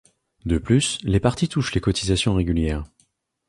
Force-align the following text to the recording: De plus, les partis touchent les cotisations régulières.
De 0.47 0.57
plus, 0.57 0.97
les 1.03 1.19
partis 1.19 1.47
touchent 1.47 1.75
les 1.75 1.79
cotisations 1.79 2.33
régulières. 2.33 2.85